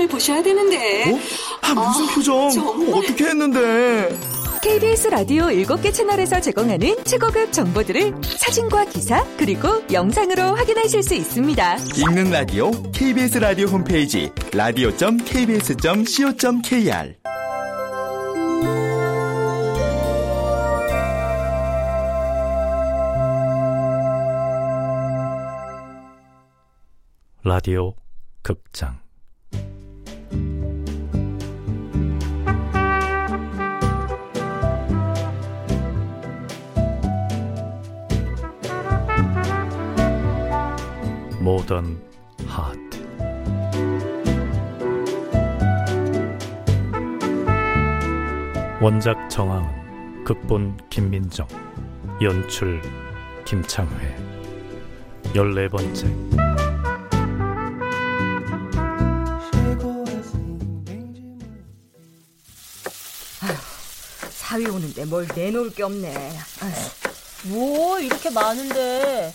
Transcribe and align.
표정을 0.00 0.08
보셔야 0.08 0.42
되는데. 0.42 1.12
어? 1.12 1.18
아, 1.62 1.74
무슨 1.74 2.08
아, 2.08 2.14
표정? 2.14 2.50
정말... 2.50 2.98
어떻게 2.98 3.24
했는데? 3.24 4.18
KBS 4.62 5.08
라디오 5.08 5.46
7개 5.46 5.92
채널에서 5.92 6.40
제공하는 6.40 7.02
최고급 7.04 7.52
정보들을 7.52 8.14
사진과 8.22 8.84
기사 8.86 9.24
그리고 9.36 9.82
영상으로 9.90 10.54
확인하실 10.56 11.02
수 11.02 11.14
있습니다. 11.14 11.76
읽는 11.96 12.30
라디오 12.30 12.70
KBS 12.92 13.38
라디오 13.38 13.66
홈페이지 13.68 14.30
라디오.kbs.co.kr 14.52 17.14
라디오 27.42 27.94
극장 28.42 29.00
모던 41.60 42.00
하트 42.46 42.80
원작 48.80 49.28
정황은 49.28 50.24
극본 50.24 50.88
김민정 50.88 51.46
연출 52.22 52.80
김창회 53.44 54.16
열네 55.34 55.68
번째 55.68 56.06
사위 64.30 64.66
오는데 64.66 65.04
뭘 65.04 65.28
내놓을 65.32 65.70
게 65.70 65.84
없네. 65.84 66.12
아휴. 66.60 67.50
뭐 67.50 68.00
이렇게 68.00 68.30
많은데 68.30 69.32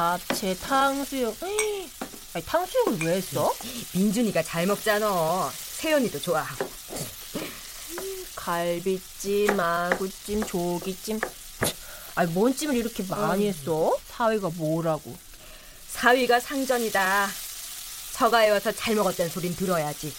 잡채, 0.00 0.56
탕수육. 0.56 1.36
아니, 2.32 2.44
탕수육을 2.46 3.06
왜 3.06 3.16
했어? 3.16 3.54
민준이가 3.92 4.42
잘 4.42 4.66
먹잖아. 4.66 5.52
세연이도 5.52 6.18
좋아하고. 6.22 6.66
갈비찜, 8.34 9.60
아구찜, 9.60 10.46
조기찜. 10.46 11.20
아니, 12.14 12.32
뭔 12.32 12.56
찜을 12.56 12.76
이렇게 12.76 13.02
많이 13.02 13.46
했어? 13.46 13.94
사위가 14.08 14.48
뭐라고? 14.56 15.14
사위가 15.88 16.40
상전이다. 16.40 17.28
서가에 18.12 18.48
와서 18.48 18.72
잘 18.72 18.94
먹었다는 18.94 19.30
소린 19.30 19.54
들어야지. 19.54 20.14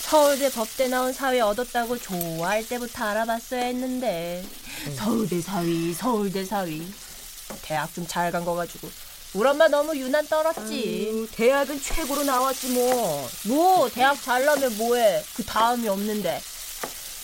서울대 0.00 0.50
법대 0.50 0.88
나온 0.88 1.12
사위 1.12 1.40
얻었다고 1.40 1.96
좋아할 1.98 2.66
때부터 2.66 3.04
알아봤어야 3.04 3.66
했는데. 3.66 4.44
응. 4.88 4.96
서울대 4.96 5.40
사위, 5.40 5.94
서울대 5.94 6.44
사위. 6.44 6.92
대학 7.62 7.92
좀 7.94 8.06
잘 8.06 8.30
간 8.32 8.44
거 8.44 8.54
가지고 8.54 8.88
우리 9.34 9.48
엄마 9.48 9.66
너무 9.68 9.96
유난 9.96 10.26
떨었지. 10.28 11.08
아유, 11.10 11.28
대학은 11.32 11.80
최고로 11.82 12.22
나왔지 12.24 12.68
뭐. 12.68 13.28
뭐 13.46 13.88
대학 13.90 14.20
잘 14.22 14.44
나면 14.44 14.76
뭐해? 14.76 15.24
그 15.36 15.44
다음이 15.44 15.88
없는데. 15.88 16.40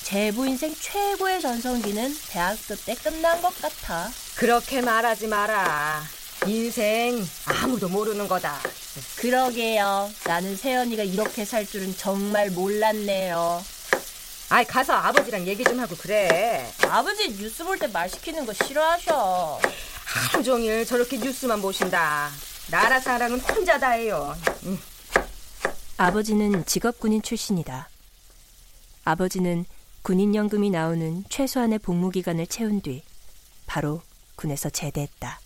제 0.03 0.33
부 0.33 0.45
인생 0.45 0.75
최고의 0.75 1.41
전성기는 1.41 2.17
대학교 2.31 2.75
때 2.85 2.97
끝난 2.97 3.41
것 3.41 3.55
같아. 3.63 4.11
그렇게 4.35 4.81
말하지 4.81 5.29
마라. 5.29 6.03
인생 6.49 7.25
아무도 7.45 7.89
모르는 7.89 8.27
거다. 8.27 8.59
그러게요. 9.19 10.11
나는 10.25 10.57
세연이가 10.57 11.05
이렇게 11.05 11.45
살 11.45 11.65
줄은 11.65 11.97
정말 11.97 12.51
몰랐네요. 12.51 13.63
아이 14.49 14.65
가서 14.65 14.95
아버지랑 14.95 15.47
얘기 15.47 15.63
좀 15.63 15.79
하고 15.79 15.95
그래. 15.97 16.69
아버지 16.89 17.29
뉴스 17.37 17.63
볼 17.63 17.79
때 17.79 17.87
말 17.87 18.09
시키는 18.11 18.47
거 18.47 18.53
싫어하셔. 18.53 19.61
하루 20.13 20.43
종일 20.43 20.85
저렇게 20.85 21.19
뉴스만 21.19 21.63
보신다. 21.63 22.31
나라 22.71 22.99
사랑은 23.01 23.41
혼자 23.41 23.79
다 23.79 23.91
해요. 23.91 24.37
응. 24.65 24.79
아버지는 25.97 26.65
직업군인 26.67 27.23
출신이다. 27.23 27.89
아버지는 29.05 29.65
군인연금이 30.03 30.71
나오는 30.71 31.25
최소한의 31.29 31.79
복무 31.81 32.11
기간을 32.11 32.47
채운 32.47 32.81
뒤 32.81 33.03
바로 33.67 34.03
군에서 34.35 34.71
제대했다. 34.71 35.41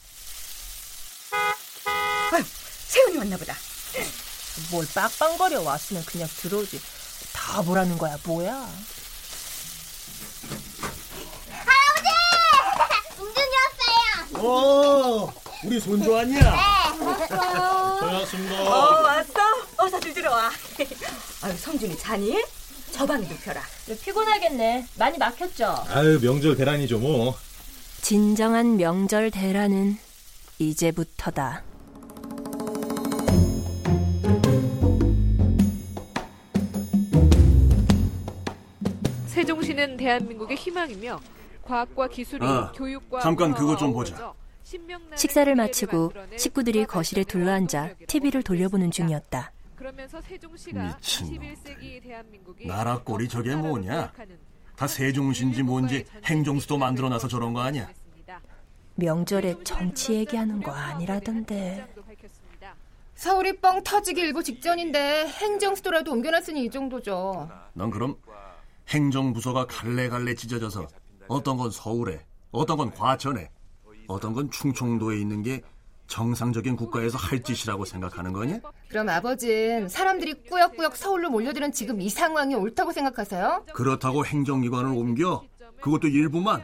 아유, 2.33 2.45
세훈이 2.87 3.19
왔나 3.19 3.37
보다. 3.37 3.55
뭘 4.71 4.87
빡빡거려 4.95 5.63
왔으면 5.63 6.05
그냥 6.05 6.29
들어오지. 6.37 6.81
다 7.33 7.61
보라는 7.63 7.99
거야, 7.99 8.17
뭐야? 8.25 8.69
어, 14.47 15.33
우리 15.65 15.81
손주 15.81 16.11
왔냐? 16.11 16.39
네. 16.39 17.27
다녀왔습니다. 17.29 18.63
어, 18.63 19.03
왔어? 19.03 19.41
어서 19.79 19.99
들 20.01 20.13
들어 20.13 20.31
와. 20.31 20.51
아유, 21.43 21.57
성준이 21.57 21.97
자니? 21.97 22.43
저 22.91 23.07
방에 23.07 23.27
눕혀라. 23.27 23.63
네, 23.87 23.99
피곤하겠네. 23.99 24.87
많이 24.99 25.17
막혔죠? 25.19 25.85
아유, 25.89 26.21
명절 26.21 26.57
대란이죠, 26.57 26.99
뭐. 26.99 27.35
진정한 28.03 28.77
명절 28.77 29.31
대란은 29.31 29.99
이제부터다. 30.59 31.63
세종시는 39.27 39.97
대한민국의 39.97 40.57
희망이며 40.57 41.19
과학과 41.65 42.09
기술이 42.09 42.45
아, 42.47 42.73
교육과 42.73 43.21
잠깐 43.21 43.55
그거 43.55 43.77
좀 43.77 43.93
보자. 43.93 44.33
식사를 45.17 45.55
마치고 45.55 46.13
식구들이 46.37 46.87
거실에 46.87 47.25
둘러앉아 47.25 47.91
TV를 48.07 48.43
돌려보는 48.43 48.91
중이었다. 48.91 49.53
미친 50.73 51.41
나라 52.67 52.99
꼴이 53.03 53.29
저게 53.29 53.55
뭐냐? 53.55 54.13
다 54.77 54.87
세종신지 54.87 55.63
뭔지 55.63 56.05
행정수도 56.25 56.79
만들어놔서 56.79 57.29
저런 57.29 57.53
거 57.53 57.61
아니야? 57.61 57.89
명절에 58.97 59.63
정치 59.65 60.15
얘기하는 60.15 60.63
거 60.63 60.71
아니라던데. 60.73 61.87
서울이 63.15 63.59
뻥 63.61 63.83
터지기 63.83 64.21
일보 64.21 64.43
직전인데 64.43 65.29
행정수도라도 65.29 66.13
옮겨놨으니 66.13 66.65
이 66.65 66.71
정도죠. 66.71 67.49
넌 67.75 67.91
그럼 67.91 68.17
행정부서가 68.89 69.67
갈래갈래 69.67 70.35
찢어져서 70.35 70.89
어떤 71.29 71.57
건 71.57 71.71
서울에, 71.71 72.25
어떤 72.51 72.77
건 72.77 72.91
과천에, 72.93 73.51
어떤 74.07 74.33
건 74.33 74.51
충청도에 74.51 75.19
있는 75.19 75.43
게 75.43 75.63
정상적인 76.07 76.77
국가에서 76.77 77.17
할 77.17 77.43
짓이라고 77.43 77.85
생각하는 77.85 78.33
거냐? 78.33 78.61
그럼 78.89 79.09
아버진 79.09 79.89
사람들이 79.89 80.45
꾸역꾸역 80.45 80.97
서울로 80.97 81.31
몰려드는 81.31 81.73
지금 81.73 82.01
이 82.01 82.09
상황이 82.11 82.55
옳다고 82.55 82.93
생각하세요? 82.93 83.65
그렇다고 83.73 84.27
행정기관을 84.27 84.91
옮겨? 84.91 85.43
그것도 85.81 86.09
일부만? 86.09 86.63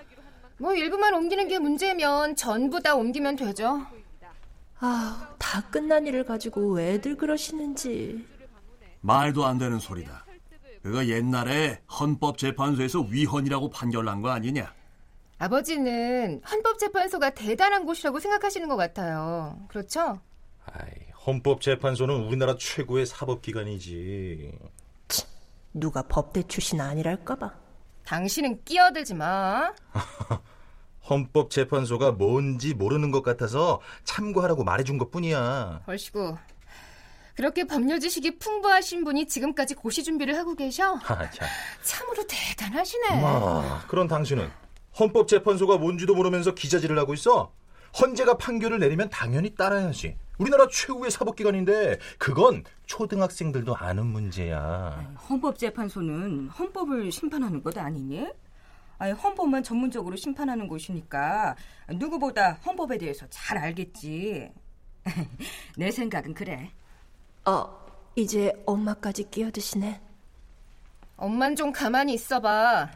뭐 0.58 0.74
일부만 0.74 1.14
옮기는 1.14 1.48
게 1.48 1.58
문제면 1.58 2.36
전부 2.36 2.80
다 2.82 2.94
옮기면 2.94 3.36
되죠. 3.36 3.86
아, 4.78 5.34
다 5.38 5.62
끝난 5.70 6.06
일을 6.06 6.24
가지고 6.24 6.74
왜들 6.74 7.16
그러시는지. 7.16 8.26
말도 9.00 9.46
안 9.46 9.56
되는 9.58 9.78
소리다. 9.78 10.24
그거 10.82 11.04
옛날에 11.06 11.80
헌법재판소에서 12.00 13.00
위헌이라고 13.00 13.70
판결난 13.70 14.22
거 14.22 14.30
아니냐? 14.30 14.72
아버지는 15.38 16.40
헌법재판소가 16.50 17.30
대단한 17.30 17.84
곳이라고 17.84 18.18
생각하시는 18.18 18.68
것 18.68 18.76
같아요. 18.76 19.58
그렇죠? 19.68 20.20
아이, 20.66 20.90
헌법재판소는 21.26 22.14
우리나라 22.26 22.56
최고의 22.58 23.06
사법기관이지. 23.06 24.52
누가 25.72 26.02
법대 26.02 26.42
출신 26.42 26.80
아니랄까봐. 26.80 27.52
당신은 28.04 28.64
끼어들지 28.64 29.14
마. 29.14 29.72
헌법재판소가 31.08 32.12
뭔지 32.12 32.74
모르는 32.74 33.10
것 33.10 33.22
같아서 33.22 33.80
참고하라고 34.04 34.64
말해준 34.64 34.98
것 34.98 35.10
뿐이야. 35.10 35.82
얼씨구, 35.86 36.36
그렇게 37.40 37.64
법률 37.64 38.00
지식이 38.00 38.38
풍부하신 38.38 39.02
분이 39.02 39.26
지금까지 39.26 39.74
고시 39.74 40.04
준비를 40.04 40.36
하고 40.36 40.54
계셔? 40.54 40.96
아, 41.08 41.30
참. 41.30 41.48
참으로 41.82 42.22
대단하시네. 42.26 43.18
마, 43.22 43.80
그런 43.88 44.06
당신은 44.06 44.50
헌법재판소가 44.98 45.78
뭔지도 45.78 46.14
모르면서 46.14 46.54
기자질을 46.54 46.98
하고 46.98 47.14
있어? 47.14 47.50
헌재가 47.98 48.36
판결을 48.36 48.78
내리면 48.78 49.08
당연히 49.08 49.54
따라야지. 49.54 50.18
우리나라 50.36 50.68
최고의 50.70 51.10
사법기관인데 51.10 51.98
그건 52.18 52.62
초등학생들도 52.84 53.74
아는 53.74 54.04
문제야. 54.04 55.14
헌법재판소는 55.30 56.48
헌법을 56.50 57.10
심판하는 57.10 57.62
것 57.62 57.78
아니니? 57.78 58.28
아니, 58.98 59.12
헌법만 59.12 59.62
전문적으로 59.62 60.14
심판하는 60.14 60.68
곳이니까 60.68 61.56
누구보다 61.88 62.58
헌법에 62.66 62.98
대해서 62.98 63.24
잘 63.30 63.56
알겠지. 63.56 64.50
내 65.78 65.90
생각은 65.90 66.34
그래. 66.34 66.70
어, 67.44 67.80
이제 68.16 68.52
엄마까지 68.66 69.30
끼어드시네. 69.30 70.00
엄만 71.16 71.56
좀 71.56 71.72
가만히 71.72 72.14
있어봐. 72.14 72.90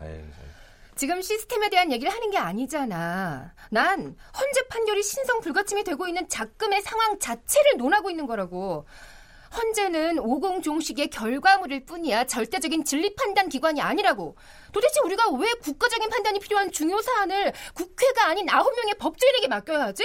지금 0.97 1.21
시스템에 1.21 1.71
대한 1.71 1.91
얘기를 1.93 2.13
하는 2.13 2.31
게 2.31 2.39
아니잖아. 2.39 3.53
난 3.71 3.99
헌재 4.01 4.69
판결이 4.69 5.03
신성 5.03 5.41
불가침이 5.41 5.83
되고 5.85 6.07
있는 6.07 6.29
작금의 6.29 6.83
상황 6.83 7.19
자체를 7.19 7.77
논하고 7.79 8.11
있는 8.11 8.27
거라고. 8.27 8.87
헌재는 9.57 10.19
오공 10.19 10.63
종식의 10.63 11.09
결과물일 11.09 11.85
뿐이야 11.85 12.25
절대적인 12.25 12.85
진리 12.85 13.15
판단 13.15 13.49
기관이 13.49 13.81
아니라고. 13.81 14.37
도대체 14.73 15.01
우리가 15.05 15.31
왜 15.31 15.53
국가적인 15.63 16.09
판단이 16.11 16.41
필요한 16.41 16.71
중요 16.73 17.01
사안을 17.01 17.53
국회가 17.75 18.27
아닌 18.27 18.49
아홉 18.51 18.75
명의 18.75 18.95
법조인에게 18.95 19.49
맡겨야 19.49 19.81
하지? 19.85 20.05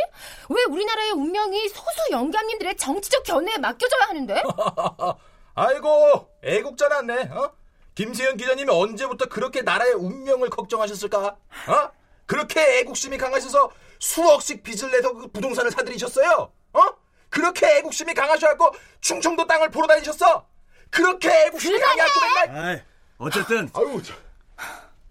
왜 0.50 0.64
우리나라의 0.70 1.12
운명이 1.12 1.70
소수 1.70 2.12
영감님들의 2.12 2.78
정치적 2.78 3.24
견해에 3.24 3.58
맡겨져야 3.58 4.02
하는데? 4.10 4.44
아이고 5.56 6.30
애국자 6.44 6.88
났네. 6.88 7.30
어? 7.32 7.52
김세현 7.96 8.38
기자님이 8.38 8.72
언제부터 8.72 9.26
그렇게 9.26 9.62
나라의 9.62 9.94
운명을 9.94 10.50
걱정하셨을까? 10.50 11.20
어? 11.28 11.92
그렇게 12.26 12.80
애국심이 12.80 13.18
강하셔서 13.18 13.72
수억씩 14.00 14.64
빚을 14.64 14.92
내서 14.92 15.14
그 15.14 15.28
부동산을 15.28 15.72
사들이셨어요? 15.72 16.52
어? 16.74 16.82
그렇게 17.30 17.78
애국심이 17.78 18.14
강하셔갖고 18.14 18.72
충청도 19.02 19.48
땅을 19.48 19.70
보러 19.70 19.88
다니셨어? 19.88 20.48
그렇게 20.90 21.30
애국심이 21.46 21.80
강해갖고 21.80 22.20
맨날 22.22 22.66
아이, 22.66 22.82
어쨌든 23.18 23.70
아유, 23.74 24.02
저... 24.04 24.14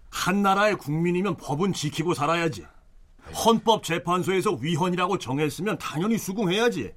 한 0.09 0.41
나라의 0.41 0.75
국민이면 0.75 1.37
법은 1.37 1.73
지키고 1.73 2.13
살아야지. 2.13 2.65
헌법재판소에서 3.45 4.51
위헌이라고 4.53 5.17
정했으면 5.19 5.77
당연히 5.77 6.17
수긍해야지. 6.17 6.93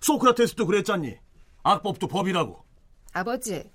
소크라테스도 0.00 0.66
그랬잖니. 0.66 1.16
악법도 1.62 2.08
법이라고. 2.08 2.64
아버지, 3.12 3.70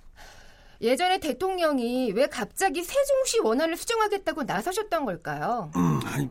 예전에 0.80 1.18
대통령이 1.18 2.12
왜 2.12 2.26
갑자기 2.26 2.82
세종시 2.82 3.40
원안을 3.40 3.76
수정하겠다고 3.76 4.42
나서셨던 4.42 5.04
걸까요? 5.06 5.70
음, 5.76 6.00
아니, 6.04 6.28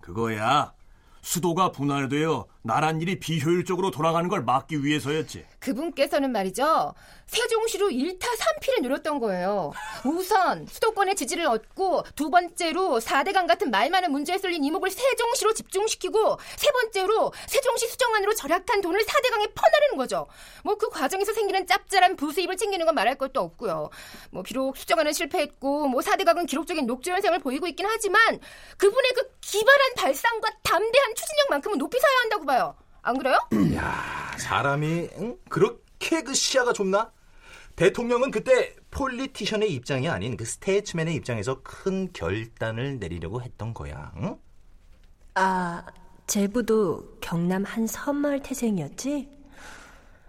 그거야. 0.00 0.74
수도가 1.22 1.72
분할되어 1.72 2.46
나랏일이 2.64 3.20
비효율적으로 3.20 3.90
돌아가는 3.90 4.28
걸 4.28 4.42
막기 4.42 4.84
위해서였지. 4.84 5.44
그분께서는 5.60 6.32
말이죠. 6.32 6.94
세종시로 7.26 7.88
1타 7.88 8.24
3피를 8.24 8.82
누렸던 8.82 9.18
거예요. 9.20 9.72
우선 10.04 10.66
수도권의 10.66 11.14
지지를 11.14 11.46
얻고 11.46 12.04
두 12.16 12.30
번째로 12.30 13.00
4대강 13.00 13.46
같은 13.46 13.70
말 13.70 13.90
많은 13.90 14.10
문제에 14.10 14.38
쏠린 14.38 14.64
이목을 14.64 14.90
세종시로 14.90 15.52
집중시키고 15.52 16.38
세 16.56 16.70
번째로 16.72 17.32
세종시 17.46 17.86
수정안으로 17.88 18.34
절약한 18.34 18.80
돈을 18.80 19.00
4대강에 19.00 19.52
퍼나르는 19.54 19.96
거죠. 19.98 20.26
뭐 20.64 20.78
그 20.78 20.88
과정에서 20.90 21.32
생기는 21.32 21.66
짭짤한 21.66 22.16
부수입을 22.16 22.56
챙기는 22.56 22.86
건 22.86 22.94
말할 22.94 23.16
것도 23.16 23.40
없고요. 23.40 23.90
뭐 24.30 24.42
비록 24.42 24.76
수정안은 24.76 25.12
실패했고 25.12 25.88
뭐 25.88 26.00
4대강은 26.00 26.46
기록적인 26.46 26.86
녹조 26.86 27.10
현상을 27.10 27.38
보이고 27.40 27.66
있긴 27.66 27.84
하지만 27.86 28.38
그분의 28.78 29.12
그 29.14 29.28
기발한 29.40 29.94
발상과 29.96 30.48
담대한 30.62 31.14
추진력만큼은 31.14 31.78
높이 31.78 31.98
사야 31.98 32.12
한다고 32.22 32.46
봐요. 32.46 32.57
안 33.02 33.16
그래요? 33.18 33.38
야, 33.74 34.34
사람이 34.38 35.08
응? 35.18 35.36
그렇게 35.48 36.22
그 36.22 36.34
시야가 36.34 36.72
좁나? 36.72 37.10
대통령은 37.76 38.30
그때 38.32 38.74
politician의 38.90 39.72
입장이 39.72 40.08
아닌 40.08 40.36
그 40.36 40.44
statesman의 40.44 41.14
입장에서 41.14 41.62
큰 41.62 42.12
결단을 42.12 42.98
내리려고 42.98 43.40
했던 43.40 43.72
거야. 43.72 44.12
응? 44.16 44.36
아, 45.34 45.84
제부도 46.26 47.18
경남 47.20 47.64
한 47.64 47.86
섬마을 47.86 48.42
태생이었지? 48.42 49.28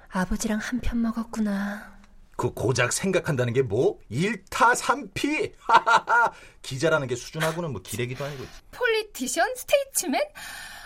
아버지랑 0.10 0.60
한 0.60 0.80
편 0.82 1.02
먹었구나. 1.02 1.98
그 2.36 2.54
고작 2.54 2.94
생각한다는 2.94 3.52
게 3.54 3.62
뭐? 3.64 4.00
일타 4.10 4.74
삼피 4.76 5.54
하하하. 5.60 6.32
기자라는 6.62 7.08
게 7.08 7.16
수준하고는 7.16 7.72
뭐 7.74 7.82
기레기도 7.82 8.24
아니고. 8.24 8.46
Politician? 8.72 9.56
Statesman? 9.56 10.22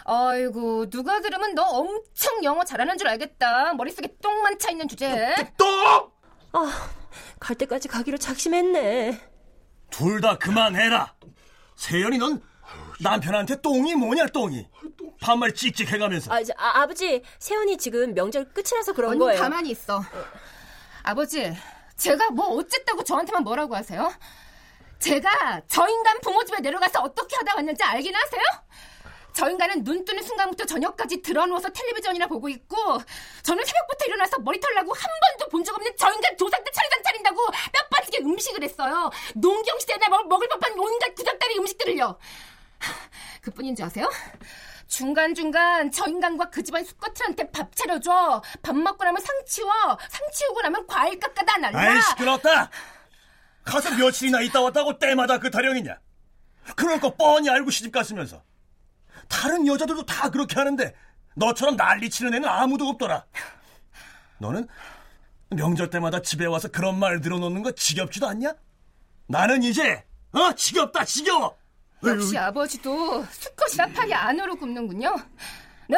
아이고 0.05 0.89
누가 0.89 1.21
들으면 1.21 1.55
너 1.55 1.63
엄청 1.63 2.43
영어 2.43 2.63
잘하는 2.63 2.97
줄 2.97 3.07
알겠다. 3.07 3.73
머릿속에 3.73 4.09
똥만 4.21 4.59
차 4.59 4.71
있는 4.71 4.87
주제. 4.87 5.33
똥! 5.57 6.11
아, 6.53 6.89
갈 7.39 7.55
때까지 7.55 7.87
가기로 7.87 8.17
작심했네. 8.17 9.19
둘 9.89 10.21
다 10.21 10.37
그만해라. 10.37 11.13
세연이 11.75 12.17
넌 12.17 12.41
남편한테 12.99 13.61
똥이 13.61 13.95
뭐냐 13.95 14.27
똥이. 14.27 14.67
반말 15.21 15.53
찍찍 15.53 15.91
해가면서. 15.91 16.33
아, 16.33 16.39
이제, 16.39 16.53
아, 16.57 16.81
아버지, 16.81 17.23
세연이 17.39 17.77
지금 17.77 18.13
명절 18.13 18.53
끝이라서 18.53 18.93
그런 18.93 19.11
언니 19.11 19.19
거예요. 19.19 19.39
가만히 19.41 19.69
있어. 19.71 20.03
아버지, 21.03 21.55
제가 21.97 22.31
뭐 22.31 22.47
어쨌다고 22.57 23.03
저한테만 23.03 23.43
뭐라고 23.43 23.75
하세요? 23.75 24.11
제가 24.99 25.61
저 25.67 25.87
인간 25.87 26.19
부모 26.21 26.43
집에 26.43 26.59
내려가서 26.61 27.01
어떻게 27.01 27.35
하다 27.37 27.55
왔는지 27.55 27.83
알긴 27.83 28.13
하세요? 28.15 28.41
저 29.33 29.49
인간은 29.49 29.83
눈 29.83 30.05
뜨는 30.05 30.21
순간부터 30.23 30.65
저녁까지 30.65 31.21
드러누워서 31.21 31.69
텔레비전이나 31.69 32.27
보고 32.27 32.47
있고 32.49 32.75
저는 33.41 33.65
새벽부터 33.65 34.05
일어나서 34.05 34.39
머리 34.39 34.59
털라고 34.59 34.93
한 34.93 35.03
번도 35.21 35.49
본 35.49 35.63
적 35.63 35.73
없는 35.75 35.91
저 35.97 36.11
인간 36.13 36.37
조상 36.37 36.61
때 36.63 36.69
차례상 36.71 37.03
차린다고 37.03 37.37
뼈 37.45 37.87
빠지게 37.89 38.19
음식을 38.19 38.63
했어요. 38.63 39.09
농경시대나 39.35 40.09
먹, 40.09 40.27
먹을 40.27 40.47
법한 40.49 40.77
온갖 40.77 41.15
구닥다리 41.15 41.57
음식들을요. 41.57 42.17
그뿐인 43.41 43.75
줄 43.75 43.85
아세요? 43.85 44.09
중간중간 44.87 45.89
저 45.91 46.05
인간과 46.07 46.49
그 46.49 46.61
집안 46.61 46.83
수컷들한테 46.83 47.49
밥 47.51 47.73
차려줘. 47.75 48.41
밥 48.61 48.75
먹고 48.75 49.03
나면 49.03 49.21
상 49.21 49.33
치워. 49.47 49.71
상 50.09 50.29
치우고 50.31 50.61
나면 50.61 50.85
과일 50.85 51.17
깎아다 51.19 51.57
날라. 51.57 51.79
아이 51.79 52.01
시끄럽다. 52.01 52.69
가서 53.63 53.89
며칠이나 53.95 54.41
있다 54.41 54.61
왔다고 54.61 54.99
때마다 54.99 55.39
그 55.39 55.49
타령이냐. 55.49 55.97
그럴 56.75 56.99
거 56.99 57.15
뻔히 57.15 57.49
알고 57.49 57.71
시집 57.71 57.91
갔으면서. 57.91 58.43
다른 59.27 59.65
여자들도 59.67 60.05
다 60.05 60.29
그렇게 60.29 60.55
하는데 60.55 60.93
너처럼 61.35 61.75
난리치는 61.75 62.33
애는 62.35 62.47
아무도 62.47 62.87
없더라. 62.89 63.25
너는 64.39 64.67
명절 65.49 65.89
때마다 65.89 66.21
집에 66.21 66.45
와서 66.45 66.67
그런 66.67 66.97
말 66.99 67.21
들어놓는 67.21 67.63
거 67.63 67.71
지겹지도 67.71 68.27
않냐? 68.27 68.53
나는 69.27 69.63
이제 69.63 70.03
어 70.31 70.53
지겹다 70.53 71.05
지겨워. 71.05 71.57
역시 72.05 72.37
아버지도 72.37 73.23
수컷이라 73.25 73.87
팔이 73.93 74.13
안으로 74.13 74.55
굽는군요. 74.57 75.15
네, 75.87 75.97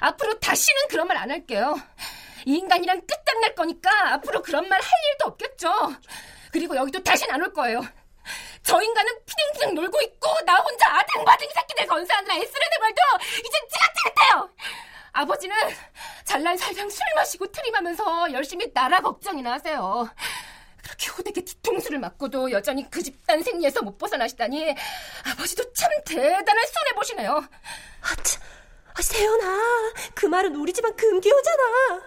앞으로 0.00 0.38
다시는 0.38 0.82
그런 0.88 1.06
말 1.06 1.16
안 1.18 1.30
할게요. 1.30 1.76
이 2.46 2.54
인간이랑 2.54 3.00
끝장날 3.06 3.54
거니까 3.54 4.14
앞으로 4.14 4.40
그런 4.42 4.68
말 4.68 4.80
할 4.80 4.88
일도 5.12 5.26
없겠죠. 5.26 5.68
그리고 6.52 6.76
여기도 6.76 7.02
다시는 7.02 7.34
안올 7.34 7.52
거예요. 7.52 7.82
저 8.68 8.82
인간은 8.82 9.10
피딩피딩 9.24 9.74
놀고 9.76 9.98
있고 10.02 10.28
나 10.44 10.56
혼자 10.56 10.98
아등바등 10.98 11.48
새끼들 11.54 11.86
건사하느라 11.86 12.34
애쓰려는 12.34 12.78
말도 12.80 13.00
이젠 13.38 13.52
찌긋찌긋해요. 13.70 14.50
아버지는 15.12 15.56
잘난 16.24 16.54
살상 16.58 16.90
술 16.90 17.00
마시고 17.16 17.46
트림하면서 17.50 18.30
열심히 18.34 18.70
나라 18.74 19.00
걱정이나 19.00 19.52
하세요. 19.52 20.10
그렇게 20.82 21.08
호되게 21.08 21.40
뒤통수를 21.40 21.98
맞고도 21.98 22.50
여전히 22.50 22.90
그 22.90 23.02
집단 23.02 23.42
생리에서 23.42 23.80
못 23.80 23.96
벗어나시다니 23.96 24.74
아버지도 25.32 25.72
참 25.72 25.90
대단한 26.04 26.66
손해보시네요. 26.66 27.32
아, 28.02 28.22
참. 28.22 28.42
아, 28.92 29.00
세연아, 29.00 29.94
그 30.14 30.26
말은 30.26 30.54
우리 30.56 30.74
집안 30.74 30.94
금기호잖아. 30.94 32.02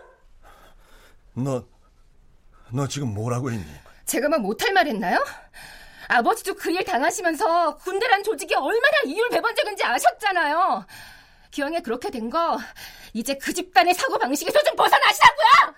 너, 1.34 1.66
너 2.72 2.88
지금 2.88 3.16
뭐라고 3.16 3.50
했니? 3.50 3.66
제가 4.06 4.30
막 4.30 4.42
못할 4.42 4.74
말 4.74 4.86
했나요? 4.86 5.26
아버지도 6.12 6.54
그 6.56 6.72
일 6.72 6.84
당하시면서 6.84 7.76
군대란 7.78 8.24
조직이 8.24 8.54
얼마나 8.56 8.98
이율배반적인지 9.06 9.84
아셨잖아요. 9.84 10.86
기왕에 11.52 11.82
그렇게 11.82 12.10
된 12.10 12.30
거 12.30 12.58
이제 13.14 13.34
그 13.36 13.54
집단의 13.54 13.94
사고 13.94 14.18
방식에서 14.18 14.62
좀 14.64 14.76
벗어나시라고요. 14.76 15.76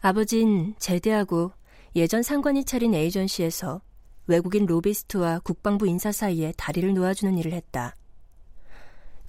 아버진 0.00 0.74
제대하고 0.78 1.52
예전 1.96 2.22
상관이 2.22 2.64
차린 2.64 2.94
에이전시에서 2.94 3.82
외국인 4.26 4.66
로비스트와 4.66 5.40
국방부 5.40 5.86
인사 5.86 6.12
사이에 6.12 6.52
다리를 6.56 6.94
놓아주는 6.94 7.36
일을 7.38 7.52
했다. 7.52 7.94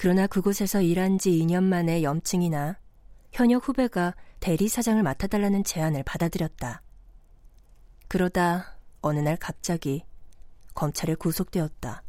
그러나 0.02 0.26
그곳에서 0.26 0.82
일한 0.82 1.20
지 1.20 1.30
2년 1.30 1.62
만에 1.62 2.02
염증이 2.02 2.50
나 2.50 2.76
현역 3.32 3.68
후배가 3.68 4.16
대리 4.40 4.68
사장을 4.68 5.04
맡아달라는 5.04 5.64
제안을 5.64 6.02
받아들였다. 6.02 6.82
그러다 8.08 8.78
어느 9.02 9.20
날 9.20 9.38
갑자기 9.38 10.04
검찰에 10.74 11.14
구속되었다. 11.14 12.02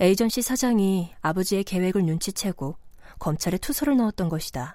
에이전시 0.00 0.40
사장이 0.40 1.12
아버지의 1.20 1.64
계획을 1.64 2.06
눈치채고 2.06 2.76
검찰에 3.18 3.58
투서를 3.58 3.98
넣었던 3.98 4.30
것이다. 4.30 4.74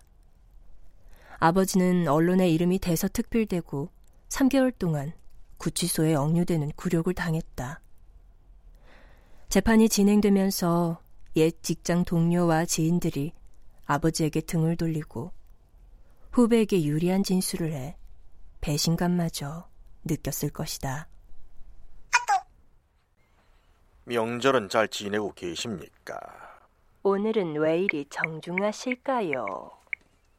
아버지는 1.40 2.08
언론의 2.08 2.54
이름이 2.54 2.78
대서특필되고 2.78 3.90
3개월 4.30 4.78
동안 4.78 5.12
구치소에 5.58 6.14
억류되는 6.14 6.74
굴욕을 6.76 7.16
당했다. 7.16 7.82
재판이 9.50 9.90
진행되면서 9.90 11.03
옛 11.36 11.52
직장 11.64 12.06
동료와 12.06 12.66
지인들이 12.66 13.34
아버지에게 13.86 14.42
등을 14.42 14.78
돌리고 14.78 15.32
후배에게 16.32 16.84
유리한 16.84 17.24
진술을 17.24 17.72
해 17.74 17.96
배신감마저 18.62 19.68
느꼈을 20.06 20.50
것이다. 20.50 21.08
명절은 24.06 24.70
잘 24.70 24.88
지내고 24.90 25.34
계십니까? 25.34 26.16
오늘은 27.04 27.56
왜 27.58 27.80
이리 27.82 28.06
정중하실까요? 28.10 29.72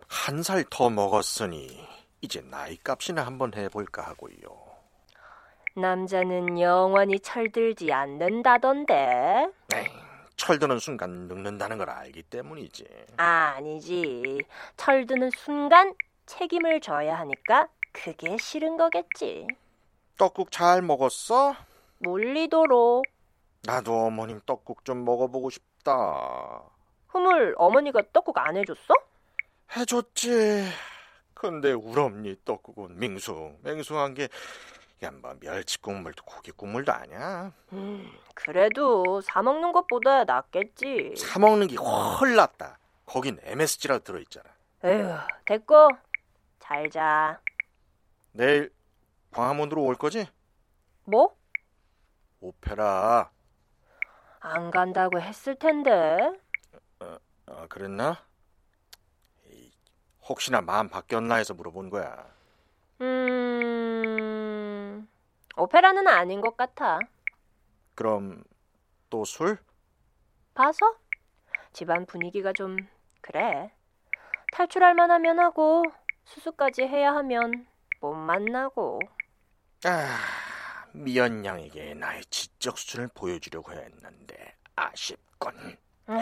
한 0.08 0.42
살 0.42 0.64
더 0.70 0.90
먹었으니 0.90 1.86
이제 2.20 2.40
나이 2.42 2.76
값이나 2.82 3.24
한번 3.26 3.52
해볼까 3.54 4.02
하고요. 4.02 4.36
남자는 5.76 6.60
영원히 6.60 7.18
철들지 7.20 7.92
않는다던데. 7.92 9.48
에이, 9.74 9.86
철드는 10.36 10.78
순간 10.78 11.10
늙는다는 11.28 11.78
걸 11.78 11.90
알기 11.90 12.22
때문이지. 12.24 12.86
아니지. 13.16 14.38
철드는 14.76 15.30
순간 15.36 15.94
책임을 16.26 16.80
져야 16.80 17.18
하니까 17.20 17.68
그게 17.92 18.36
싫은 18.38 18.76
거겠지. 18.76 19.46
떡국 20.18 20.50
잘 20.50 20.82
먹었어? 20.82 21.54
몰리도록. 21.98 23.04
나도 23.62 24.06
어머님 24.06 24.40
떡국 24.44 24.84
좀 24.84 25.04
먹어보고 25.04 25.50
싶다. 25.50 26.62
흐물 27.08 27.54
어머니가 27.56 28.02
떡국 28.12 28.36
안 28.38 28.56
해줬어? 28.56 28.94
해줬지. 29.76 30.64
근데 31.34 31.72
우리 31.72 32.36
떡국은 32.44 32.98
맹숭 32.98 33.58
맹숭한 33.62 34.14
게 34.14 34.28
뭐 35.20 35.34
멸치 35.40 35.78
국물도 35.80 36.24
고기 36.24 36.50
국물도 36.50 36.92
아니야. 36.92 37.52
음, 37.72 38.10
그래도 38.34 39.20
사 39.20 39.42
먹는 39.42 39.72
것보다 39.72 40.24
낫겠지. 40.24 41.14
사 41.16 41.38
먹는 41.38 41.68
게 41.68 41.76
훨 41.76 42.34
낫다. 42.36 42.78
거긴 43.06 43.38
MSG라고 43.42 44.02
들어있잖아. 44.02 44.48
에휴, 44.84 45.14
됐고 45.46 45.90
잘 46.58 46.88
자. 46.90 47.38
내일 48.32 48.72
광화문으로 49.30 49.82
올 49.82 49.94
거지? 49.94 50.26
뭐? 51.04 51.36
오페라. 52.40 53.30
안 54.40 54.70
간다고 54.70 55.20
했을 55.20 55.54
텐데. 55.56 56.18
어, 57.00 57.16
어 57.46 57.66
그랬나? 57.68 58.18
혹시나 60.26 60.62
마음 60.62 60.88
바뀌었나 60.88 61.34
해서 61.34 61.52
물어본 61.52 61.90
거야. 61.90 62.26
음, 63.02 63.04
오페라는 65.56 66.06
아닌 66.08 66.40
것 66.40 66.56
같아. 66.56 66.98
그럼 67.94 68.42
또 69.10 69.24
술? 69.24 69.58
봐서? 70.54 70.96
집안 71.72 72.06
분위기가 72.06 72.52
좀 72.52 72.76
그래. 73.20 73.72
탈출할 74.52 74.94
만하면 74.94 75.38
하고 75.40 75.82
수수까지 76.24 76.82
해야 76.82 77.14
하면 77.16 77.66
못 78.00 78.14
만나고. 78.14 79.00
아, 79.84 80.18
미연 80.92 81.44
양에게 81.44 81.94
나의 81.94 82.24
지적 82.26 82.78
수준을 82.78 83.08
보여주려고 83.14 83.72
했는데 83.72 84.56
아쉽군. 84.76 85.76
아, 86.06 86.18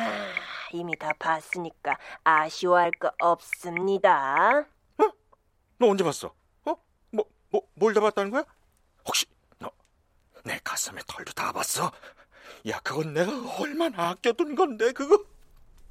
이미 0.72 0.96
다 0.96 1.12
봤으니까 1.18 1.98
아쉬워할 2.24 2.90
거 2.92 3.12
없습니다. 3.20 4.60
어? 4.60 5.10
너 5.78 5.88
언제 5.88 6.04
봤어? 6.04 6.34
어? 6.64 6.76
뭐, 7.10 7.24
뭐, 7.50 7.62
뭘 7.74 7.92
다 7.94 8.00
봤다는 8.00 8.30
거야? 8.30 8.44
혹시 9.06 9.26
너 9.58 9.70
내 10.44 10.58
가슴에 10.64 11.00
털도 11.06 11.32
다 11.32 11.52
봤어? 11.52 11.92
야, 12.68 12.78
그건 12.80 13.14
내가 13.14 13.32
얼마나 13.58 14.10
아껴둔 14.10 14.54
건데 14.54 14.92
그거? 14.92 15.24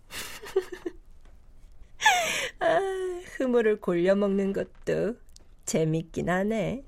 아, 2.60 2.80
흐물을 3.38 3.80
골려 3.80 4.16
먹는 4.16 4.54
것도 4.54 5.16
재밌긴 5.66 6.30
하네. 6.30 6.84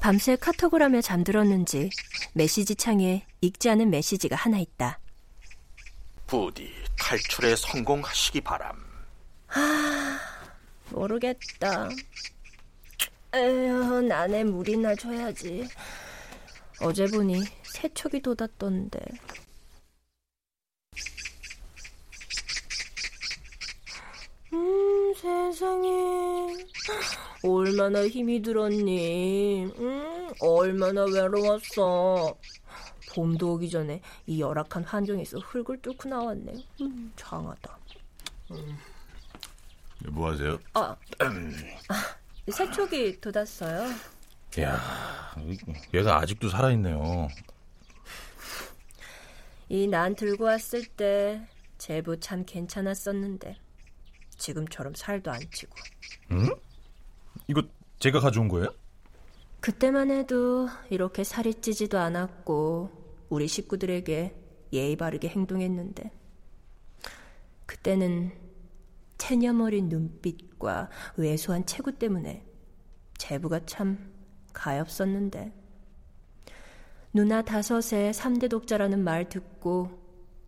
밤새 0.00 0.36
카톡을 0.36 0.82
하며 0.82 1.00
잠들었는지 1.00 1.90
메시지 2.34 2.74
창에 2.74 3.26
읽지 3.40 3.68
않은 3.70 3.90
메시지가 3.90 4.36
하나 4.36 4.58
있다. 4.58 4.98
부디 6.26 6.70
탈출에 6.98 7.56
성공하시기 7.56 8.40
바람. 8.42 8.76
하, 9.46 10.18
모르겠다. 10.90 11.88
에휴, 13.34 14.02
난에 14.02 14.44
물이나 14.44 14.94
줘야지. 14.94 15.68
어제 16.80 17.06
보니 17.06 17.42
세척이 17.64 18.20
돋았던데. 18.22 18.98
음, 24.52 25.14
세상에. 25.14 25.88
얼마나 27.42 28.06
힘이 28.06 28.40
들었니? 28.42 29.64
음, 29.78 30.07
얼마나 30.40 31.04
외로웠어. 31.04 32.36
봄도 33.14 33.54
오기 33.54 33.70
전에 33.70 34.00
이 34.26 34.40
열악한 34.40 34.84
환경에서 34.84 35.38
흙을 35.38 35.80
뚫고 35.82 36.08
나왔네. 36.08 36.52
음, 36.82 37.12
장하다. 37.16 37.78
음. 38.52 38.78
뭐 40.10 40.30
하세요? 40.30 40.58
아, 40.74 40.94
아, 41.18 42.50
세촉이 42.52 43.20
돋았어요. 43.20 43.88
야, 44.60 45.34
얘가 45.92 46.18
아직도 46.20 46.48
살아있네요. 46.48 47.28
이 49.70 49.86
난 49.86 50.14
들고 50.14 50.44
왔을 50.44 50.84
때 50.86 51.46
제부 51.76 52.18
참 52.20 52.44
괜찮았었는데 52.46 53.56
지금처럼 54.38 54.94
살도 54.94 55.30
안 55.30 55.40
찌고. 55.52 55.74
응? 56.32 56.48
이거 57.48 57.62
제가 57.98 58.20
가져온 58.20 58.48
거예요? 58.48 58.68
그때만 59.68 60.10
해도 60.10 60.66
이렇게 60.88 61.24
살이 61.24 61.52
찌지도 61.52 61.98
않았고 61.98 63.26
우리 63.28 63.46
식구들에게 63.46 64.34
예의 64.72 64.96
바르게 64.96 65.28
행동했는데 65.28 66.10
그때는 67.66 68.32
체념어린 69.18 69.90
눈빛과 69.90 70.88
왜소한 71.18 71.66
체구 71.66 71.92
때문에 71.92 72.46
제부가 73.18 73.66
참 73.66 74.10
가엾었는데 74.54 75.52
누나 77.12 77.42
다섯에 77.42 78.12
3대 78.12 78.48
독자라는 78.48 79.04
말 79.04 79.28
듣고 79.28 79.90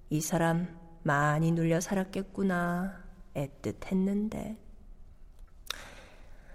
이 0.09 0.23
사람 0.23 0.79
많이 1.03 1.53
눌려 1.53 1.83
살았겠구나 1.83 3.05
애틋했는데 3.35 4.70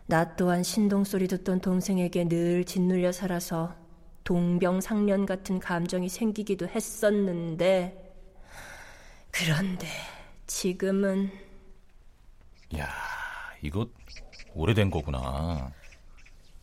나 0.07 0.35
또한 0.35 0.61
신동소리 0.61 1.27
듣던 1.27 1.61
동생에게 1.61 2.25
늘 2.27 2.63
짓눌려 2.63 3.11
살아서 3.11 3.75
동병상련 4.23 5.25
같은 5.25 5.59
감정이 5.59 6.09
생기기도 6.09 6.67
했었는데 6.67 8.13
그런데 9.31 9.87
지금은 10.45 11.31
야 12.77 12.87
이거 13.61 13.87
오래된 14.53 14.91
거구나 14.91 15.71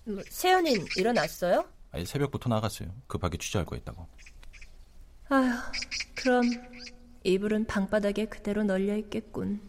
뭐, 0.05 0.23
세연인 0.29 0.87
일어났어요? 0.97 1.65
아니 1.91 2.07
새벽부터 2.07 2.49
나갔어요 2.49 2.91
급하게 3.09 3.39
취재할 3.39 3.67
거 3.67 3.77
있다고 3.77 4.07
아휴 5.31 5.51
그럼 6.15 6.43
이불은 7.25 7.67
방바닥에 7.67 8.27
그대로 8.27 8.63
널려 8.63 8.97
있겠군 8.99 9.61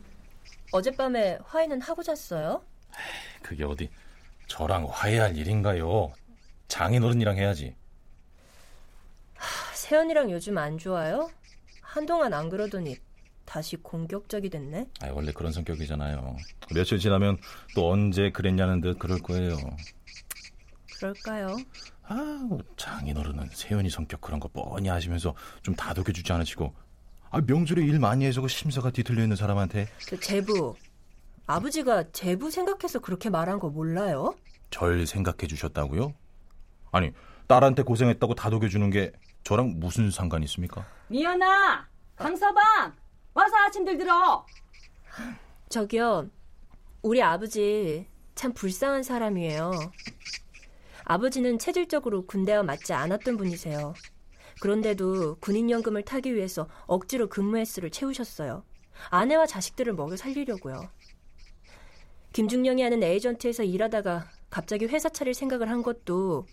어젯밤에 0.72 1.40
화해는 1.44 1.82
하고 1.82 2.02
잤어요? 2.04 2.64
그게 3.42 3.64
어디 3.64 3.90
저랑 4.48 4.88
화해할 4.90 5.38
일인가요? 5.38 6.14
장인어른이랑 6.68 7.38
해야지. 7.38 7.76
하, 9.36 9.76
세연이랑 9.76 10.32
요즘 10.32 10.58
안 10.58 10.78
좋아요? 10.78 11.30
한동안 11.82 12.34
안 12.34 12.50
그러더니 12.50 12.98
다시 13.46 13.76
공격적이 13.78 14.50
됐네. 14.50 14.88
아, 15.02 15.10
원래 15.12 15.32
그런 15.32 15.52
성격이잖아요. 15.52 16.38
며칠 16.74 16.98
지나면 16.98 17.38
또 17.76 17.92
언제 17.92 18.32
그랬냐는 18.32 18.82
듯 18.82 18.98
그럴 18.98 19.20
거예요. 19.20 19.58
그럴까요? 20.98 21.58
아, 22.04 22.16
뭐 22.48 22.60
장인어른은 22.78 23.50
세연이 23.54 23.90
성격 23.90 24.22
그런 24.22 24.40
거 24.40 24.48
뻔히 24.48 24.90
아시면서 24.90 25.36
좀 25.62 25.76
다독여주지 25.76 26.32
않으시고 26.32 26.74
아, 27.30 27.42
명절에 27.42 27.84
일 27.84 28.00
많이 28.00 28.26
해서 28.26 28.42
그 28.42 28.48
심사가 28.48 28.90
뒤틀려 28.92 29.24
있는 29.24 29.36
사람한테 29.36 29.88
그 30.08 30.20
제부 30.20 30.76
아버지가 31.46 32.12
제부 32.12 32.50
생각해서 32.52 33.00
그렇게 33.00 33.30
말한 33.30 33.60
거 33.60 33.70
몰라요? 33.70 34.36
절 34.70 35.06
생각해 35.06 35.48
주셨다고요? 35.48 36.14
아니 36.92 37.12
딸한테 37.48 37.84
고생했다고 37.84 38.36
다독여 38.36 38.70
주는 38.70 38.90
게 38.90 39.12
저랑 39.44 39.74
무슨 39.80 40.10
상관이 40.10 40.46
있습니까? 40.46 40.86
미연아, 41.08 41.86
강서방, 42.16 42.94
와서 43.34 43.56
아침들 43.68 43.98
들어. 43.98 44.46
저기요, 45.70 46.30
우리 47.02 47.22
아버지 47.22 48.08
참 48.36 48.54
불쌍한 48.54 49.04
사람이에요. 49.04 49.72
아버지는 51.04 51.60
체질적으로 51.60 52.26
군대와 52.26 52.64
맞지 52.64 52.94
않았던 52.94 53.36
분이세요. 53.36 53.94
그런데도 54.62 55.36
군인연금을 55.42 56.04
타기 56.04 56.34
위해서 56.34 56.70
억지로 56.86 57.28
근무 57.28 57.58
횟수를 57.58 57.90
채우셨어요. 57.90 58.64
아내와 59.10 59.46
자식들을 59.46 59.94
먹여 59.94 60.16
살리려고요. 60.16 60.90
김중령이 62.34 62.82
하는 62.82 63.04
에이전트에서 63.04 63.64
일하다가 63.64 64.26
갑자기 64.50 64.86
회사 64.86 65.08
차릴 65.10 65.34
생각을 65.34 65.70
한 65.70 65.82
것도 65.84 66.46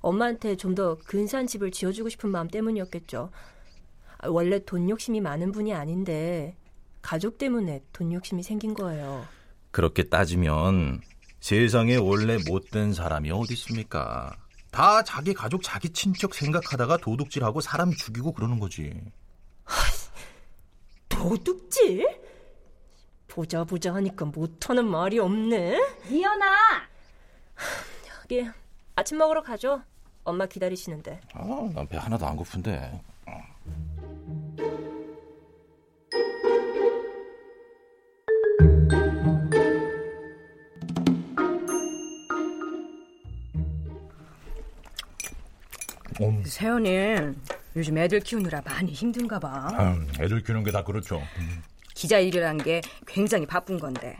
엄마한테 0.00 0.56
좀 0.56 0.74
더 0.74 0.96
근사한 0.96 1.46
집을 1.48 1.72
지어주고 1.72 2.08
싶은 2.08 2.30
마음 2.30 2.46
때문이었겠죠. 2.48 3.30
원래 4.28 4.64
돈 4.64 4.88
욕심이 4.88 5.20
많은 5.20 5.50
분이 5.50 5.74
아닌데 5.74 6.56
가족 7.02 7.36
때문에 7.38 7.82
돈 7.92 8.12
욕심이 8.12 8.42
생긴 8.44 8.74
거예요. 8.74 9.26
그렇게 9.72 10.04
따지면 10.04 11.00
세상에 11.40 11.96
원래 11.96 12.38
못된 12.48 12.92
사람이 12.92 13.30
어디 13.32 13.54
있습니까? 13.54 14.36
다 14.70 15.02
자기 15.02 15.34
가족, 15.34 15.62
자기 15.62 15.90
친척 15.90 16.34
생각하다가 16.34 16.98
도둑질하고 16.98 17.60
사람 17.60 17.90
죽이고 17.92 18.32
그러는 18.32 18.60
거지. 18.60 18.92
도둑질? 21.08 22.06
보자 23.38 23.62
보자 23.62 23.94
하니까 23.94 24.24
못하는 24.24 24.84
말이 24.84 25.20
없네. 25.20 25.78
미연아, 26.10 26.44
여기 28.24 28.44
아침 28.96 29.16
먹으러 29.18 29.44
가죠. 29.44 29.80
엄마 30.24 30.44
기다리시는데. 30.46 31.20
아, 31.34 31.44
난 31.72 31.86
배 31.86 31.96
하나도 31.98 32.26
안 32.26 32.34
고픈데. 32.36 33.00
음, 46.20 46.42
세연이 46.44 46.88
요즘 47.76 47.96
애들 47.98 48.20
키우느라 48.20 48.62
많이 48.64 48.92
힘든가 48.92 49.38
봐. 49.38 49.68
아, 49.72 49.96
애들 50.20 50.42
키우는 50.42 50.64
게 50.64 50.72
다 50.72 50.82
그렇죠. 50.82 51.22
기자 51.98 52.20
일이라는 52.20 52.62
게 52.62 52.80
굉장히 53.08 53.44
바쁜 53.44 53.76
건데. 53.80 54.16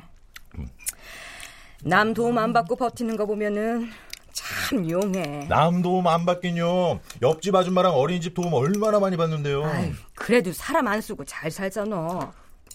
남 1.84 2.12
도움 2.12 2.36
안 2.38 2.52
받고 2.52 2.74
버티는 2.74 3.16
거 3.16 3.24
보면은 3.24 3.88
참 4.32 4.90
용해. 4.90 5.46
남 5.48 5.80
도움 5.80 6.08
안 6.08 6.26
받긴요. 6.26 6.98
옆집 7.22 7.54
아줌마랑 7.54 7.92
어린이집 7.94 8.34
도움 8.34 8.52
얼마나 8.54 8.98
많이 8.98 9.16
받는데요. 9.16 9.64
아이, 9.64 9.92
그래도 10.16 10.52
사람 10.52 10.88
안 10.88 11.00
쓰고 11.00 11.24
잘 11.24 11.52
살잖아. 11.52 12.32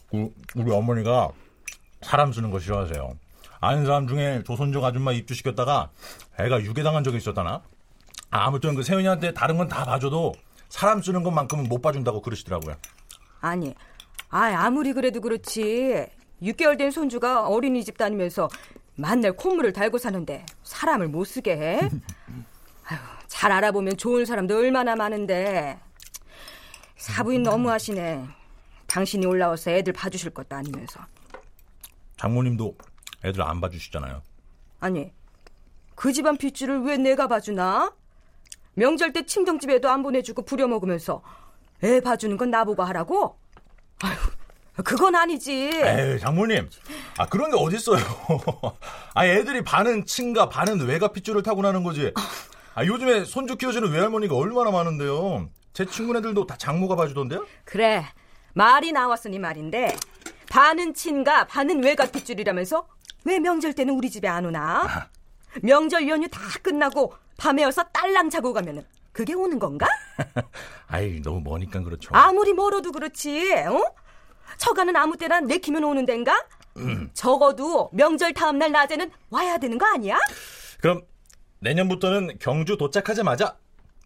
그, 0.09 0.33
우리 0.55 0.71
어머니가 0.71 1.31
사람 2.01 2.31
쓰는 2.31 2.49
거 2.49 2.59
싫어하세요. 2.59 3.11
아는 3.59 3.85
사람 3.85 4.07
중에 4.07 4.43
조선족 4.45 4.85
아줌마 4.85 5.11
입주시켰다가 5.11 5.89
애가 6.39 6.61
유괴당한 6.61 7.03
적이 7.03 7.17
있었다나? 7.17 7.61
아, 8.31 8.45
아무튼 8.45 8.73
그 8.73 8.83
세연이한테 8.83 9.33
다른 9.33 9.57
건 9.57 9.67
다 9.67 9.83
봐줘도 9.83 10.33
사람 10.69 11.01
쓰는 11.01 11.23
것만큼은 11.23 11.67
못 11.67 11.81
봐준다고 11.81 12.21
그러시더라고요. 12.21 12.75
아니, 13.41 13.75
아 14.33 14.65
아무리 14.65 14.93
그래도 14.93 15.21
그렇지. 15.21 16.07
6개월 16.41 16.75
된 16.75 16.89
손주가 16.89 17.47
어린이집 17.47 17.99
다니면서 17.99 18.49
만날 18.95 19.33
콧물을 19.33 19.71
달고 19.73 19.99
사는데 19.99 20.43
사람을 20.63 21.07
못 21.07 21.25
쓰게 21.25 21.55
해? 21.55 21.79
아유, 22.85 22.99
잘 23.27 23.51
알아보면 23.51 23.95
좋은 23.95 24.25
사람도 24.25 24.57
얼마나 24.57 24.95
많은데. 24.95 25.79
사부인 26.97 27.43
너무하시네. 27.43 28.25
당신이 28.87 29.23
올라와서 29.23 29.69
애들 29.69 29.93
봐주실 29.93 30.31
것도 30.31 30.55
아니면서. 30.55 30.99
장모님도 32.17 32.75
애들 33.23 33.39
안 33.43 33.61
봐주시잖아요. 33.61 34.23
아니, 34.79 35.11
그 35.93 36.11
집안 36.11 36.37
핏줄을 36.37 36.81
왜 36.81 36.97
내가 36.97 37.27
봐주나? 37.27 37.93
명절 38.73 39.13
때 39.13 39.27
친정집에도 39.27 39.89
안 39.89 40.01
보내주고 40.01 40.41
부려먹으면서 40.41 41.21
애 41.83 41.99
봐주는 42.01 42.35
건 42.35 42.49
나보고 42.49 42.81
하라고? 42.81 43.42
아휴, 44.03 44.83
그건 44.83 45.15
아니지. 45.15 45.71
에이, 45.73 46.19
장모님. 46.19 46.69
아, 47.17 47.25
그런 47.27 47.49
게 47.51 47.57
어딨어요. 47.57 48.03
아, 49.15 49.25
애들이 49.25 49.63
반은 49.63 50.05
친가, 50.05 50.49
반은 50.49 50.81
외가 50.85 51.07
핏줄을 51.07 51.41
타고 51.41 51.61
나는 51.61 51.83
거지. 51.83 52.13
아, 52.75 52.85
요즘에 52.85 53.23
손주 53.23 53.55
키워주는 53.55 53.89
외할머니가 53.89 54.35
얼마나 54.35 54.71
많은데요. 54.71 55.49
제 55.73 55.85
친구네들도 55.85 56.45
다 56.45 56.57
장모가 56.57 56.95
봐주던데요? 56.95 57.45
그래, 57.63 58.05
말이 58.53 58.91
나왔으니 58.91 59.39
말인데 59.39 59.95
반은 60.49 60.93
친가, 60.93 61.45
반은 61.47 61.83
외가 61.83 62.05
핏줄이라면서 62.05 62.85
왜 63.25 63.39
명절 63.39 63.73
때는 63.73 63.93
우리 63.93 64.09
집에 64.09 64.27
안 64.27 64.45
오나? 64.45 65.09
명절 65.61 66.07
연휴 66.09 66.27
다 66.27 66.39
끝나고 66.61 67.13
밤에 67.37 67.63
와서 67.63 67.83
딸랑 67.93 68.29
자고 68.29 68.53
가면은 68.53 68.83
그게 69.13 69.33
오는 69.33 69.59
건가? 69.59 69.87
아이, 70.87 71.21
너무 71.21 71.39
머니까 71.41 71.79
그렇죠. 71.81 72.09
아무리 72.13 72.51
멀어도 72.53 72.91
그렇지, 72.91 73.53
어? 73.67 73.79
처가는 74.57 74.95
아무 74.95 75.15
때나 75.15 75.39
내키면 75.39 75.83
오는 75.83 76.05
덴가? 76.05 76.45
음. 76.77 77.09
적어도 77.13 77.89
명절 77.93 78.33
다음날 78.33 78.71
낮에는 78.71 79.11
와야 79.29 79.57
되는 79.57 79.77
거 79.77 79.85
아니야? 79.85 80.19
그럼 80.81 81.03
내년부터는 81.59 82.37
경주 82.39 82.77
도착하자마자 82.77 83.57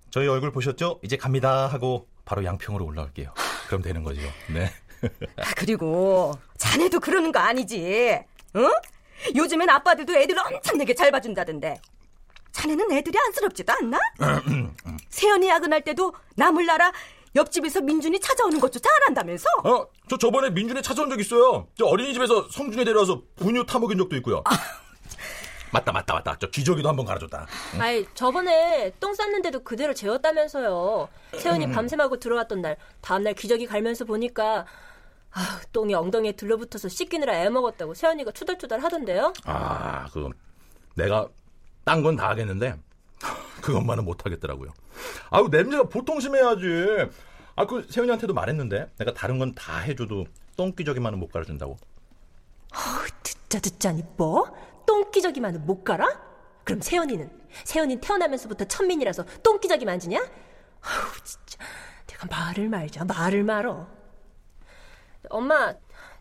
저희 0.10 0.28
얼굴 0.28 0.52
보셨죠? 0.52 1.00
이제 1.04 1.18
갑니다 1.18 1.68
하고 1.68 2.08
바로 2.26 2.44
양평으로 2.44 2.86
올라올게요. 2.86 3.34
그럼 3.68 3.82
되는 3.82 4.04
거죠. 4.04 4.22
네. 4.54 4.70
아, 5.38 5.44
그리고 5.56 6.34
자네도 6.58 7.00
그러는 7.00 7.32
거 7.32 7.40
아니지? 7.40 8.20
어? 8.54 8.60
요즘엔 9.36 9.70
아빠들도 9.70 10.16
애들 10.16 10.38
엄청나게 10.38 10.94
잘 10.94 11.12
봐준다던데. 11.12 11.80
자네는 12.58 12.92
애들이 12.92 13.18
안쓰럽지도 13.20 13.72
않나? 13.74 14.00
세연이 15.10 15.48
야근할 15.48 15.84
때도 15.84 16.14
남을 16.36 16.66
나라 16.66 16.92
옆집에서 17.36 17.82
민준이 17.82 18.20
찾아오는 18.20 18.60
것조차 18.60 18.90
안 18.90 19.08
한다면서? 19.08 19.46
어, 19.64 19.88
저 20.10 20.18
저번에 20.18 20.50
민준이 20.50 20.82
찾아온 20.82 21.08
적 21.10 21.20
있어요. 21.20 21.68
저 21.78 21.86
어린이집에서 21.86 22.50
성준이 22.50 22.84
데려와서 22.84 23.22
분유 23.36 23.66
타먹인 23.68 23.98
적도 24.00 24.16
있고요. 24.18 24.44
맞다, 25.72 25.92
맞다, 25.92 26.16
맞다. 26.16 26.38
저 26.40 26.48
기저귀도 26.50 26.90
한번 26.90 27.06
갈아줬다. 27.06 27.46
응? 27.76 27.82
아이, 27.82 28.08
저번에 28.16 28.92
똥 29.00 29.14
쌌는데도 29.14 29.64
그대로 29.64 29.94
재웠다면서요. 29.94 31.10
세연이 31.38 31.70
밤샘하고 31.72 32.18
들어왔던 32.18 32.62
날, 32.62 32.78
다음날 33.02 33.34
기저귀 33.36 33.68
갈면서 33.68 34.06
보니까 34.06 34.66
아, 35.32 35.60
똥이 35.74 35.94
엉덩이에 35.94 36.32
들러붙어서 36.32 36.90
씻기느라 36.90 37.36
애먹었다고 37.44 37.94
세연이가 37.94 38.32
투덜투덜 38.32 38.80
하던데요. 38.80 39.34
아, 39.46 40.08
그 40.12 40.30
내가 40.96 41.28
딴 41.88 42.04
건 42.04 42.18
다 42.18 42.28
하겠는데 42.30 42.76
그것만은 43.62 44.04
못 44.04 44.26
하겠더라고요. 44.26 44.74
아우 45.30 45.48
냄새가 45.48 45.84
보통 45.84 46.20
심해야지. 46.20 47.10
아 47.56 47.66
그 47.66 47.88
세연이한테도 47.90 48.34
말했는데 48.34 48.92
내가 48.98 49.14
다른 49.14 49.40
건 49.40 49.56
다 49.56 49.80
해줘도 49.80 50.26
똥기저귀만은 50.58 51.18
못 51.18 51.32
갈아준다고. 51.32 51.78
어우, 52.76 53.08
듣자 53.24 53.60
듣자니 53.60 54.04
뭐? 54.18 54.54
똥기저귀만은 54.86 55.66
못 55.66 55.84
갈아? 55.84 56.08
그럼 56.66 56.82
세연이는? 56.82 57.32
세연이 57.64 57.96
태어나면서부터 58.02 58.66
천민이라서 58.66 59.24
똥기저귀 59.42 59.86
만지냐? 59.86 60.20
아우 60.20 61.24
진짜 61.24 61.58
내가 62.06 62.28
말을 62.30 62.68
말자 62.70 63.06
말을 63.06 63.44
말어. 63.44 63.88
엄마 65.30 65.74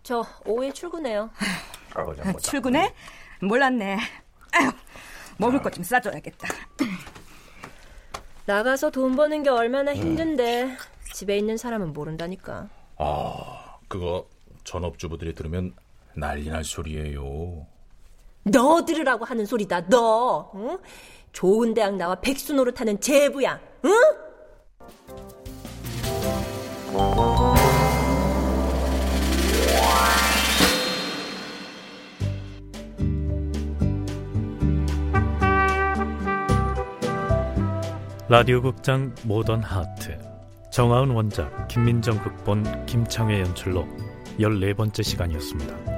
저 0.05 0.24
오후에 0.44 0.72
출근해요. 0.72 1.31
아, 1.94 2.33
출근해? 2.40 2.94
몰랐네. 3.42 3.98
먹을 5.38 5.61
것 5.62 5.70
좀 5.70 5.85
싸줘야겠다. 5.85 6.49
나가서 8.46 8.90
돈 8.90 9.16
버는 9.16 9.42
게 9.42 9.51
얼마나 9.51 9.92
힘든데 9.94 10.77
집에 11.12 11.37
있는 11.37 11.57
사람은 11.57 11.92
모른다니까. 11.92 12.68
아, 12.99 13.77
그거 13.88 14.27
전업주부들이 14.64 15.35
들으면 15.35 15.75
난리 16.14 16.49
날 16.49 16.64
소리예요. 16.64 17.66
너 18.44 18.85
들으라고 18.85 19.25
하는 19.25 19.44
소리다. 19.44 19.88
너. 19.88 20.51
응? 20.55 20.79
좋은 21.33 21.75
대학 21.75 21.96
나와 21.96 22.14
백수 22.14 22.55
노릇하는 22.55 23.01
제부야. 23.01 23.61
응? 23.85 23.90
라디오 38.29 38.61
극장 38.61 39.15
모던 39.23 39.62
하트 39.62 40.19
정하은 40.73 41.11
원작 41.11 41.69
김민정 41.69 42.19
극본 42.19 42.87
김창회 42.87 43.39
연출로 43.39 43.87
14번째 44.41 45.05
시간이었습니다. 45.05 45.96